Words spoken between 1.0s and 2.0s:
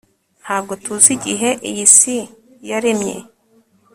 igihe iyi